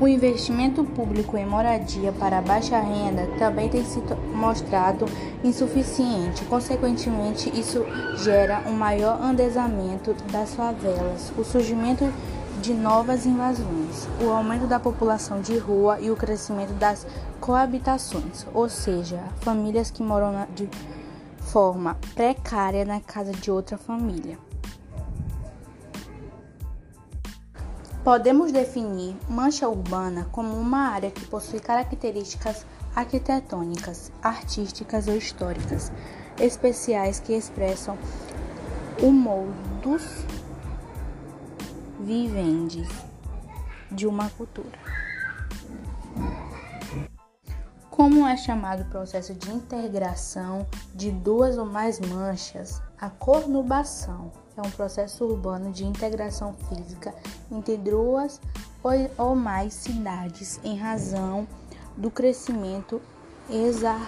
O 0.00 0.06
investimento 0.06 0.84
público 0.84 1.36
em 1.36 1.44
moradia 1.44 2.12
para 2.12 2.40
baixa 2.40 2.78
renda 2.78 3.26
também 3.36 3.68
tem 3.68 3.84
se 3.84 4.00
mostrado 4.32 5.06
insuficiente. 5.42 6.44
Consequentemente, 6.44 7.50
isso 7.58 7.84
gera 8.18 8.62
um 8.68 8.74
maior 8.74 9.20
andesamento 9.20 10.14
das 10.30 10.54
favelas, 10.54 11.32
o 11.36 11.42
surgimento 11.42 12.04
de 12.62 12.74
novas 12.74 13.26
invasões, 13.26 14.08
o 14.24 14.30
aumento 14.30 14.68
da 14.68 14.78
população 14.78 15.40
de 15.40 15.58
rua 15.58 15.98
e 16.00 16.12
o 16.12 16.16
crescimento 16.16 16.74
das 16.74 17.04
coabitações, 17.40 18.46
ou 18.54 18.68
seja, 18.68 19.20
famílias 19.40 19.90
que 19.90 20.02
moram 20.02 20.46
de 20.54 20.68
forma 21.40 21.96
precária 22.14 22.84
na 22.84 23.00
casa 23.00 23.32
de 23.32 23.50
outra 23.50 23.76
família. 23.76 24.38
Podemos 28.08 28.50
definir 28.50 29.14
mancha 29.28 29.68
urbana 29.68 30.26
como 30.32 30.58
uma 30.58 30.88
área 30.88 31.10
que 31.10 31.26
possui 31.26 31.60
características 31.60 32.64
arquitetônicas, 32.96 34.10
artísticas 34.22 35.06
ou 35.08 35.14
históricas 35.14 35.92
especiais 36.40 37.20
que 37.20 37.34
expressam 37.34 37.98
o 39.02 39.12
modus 39.12 40.24
vivendi 42.00 42.88
de 43.92 44.06
uma 44.06 44.30
cultura. 44.30 44.78
Como 47.98 48.24
é 48.28 48.36
chamado 48.36 48.82
o 48.82 48.90
processo 48.90 49.34
de 49.34 49.50
integração 49.50 50.64
de 50.94 51.10
duas 51.10 51.58
ou 51.58 51.64
mais 51.64 51.98
manchas, 51.98 52.80
a 52.96 53.10
conurbação 53.10 54.30
é 54.56 54.62
um 54.62 54.70
processo 54.70 55.24
urbano 55.24 55.72
de 55.72 55.84
integração 55.84 56.54
física 56.68 57.12
entre 57.50 57.76
duas 57.76 58.40
ou 59.18 59.34
mais 59.34 59.74
cidades 59.74 60.60
em 60.62 60.76
razão 60.78 61.44
do 61.96 62.08
crescimento 62.08 63.02
exacerbado 63.50 64.06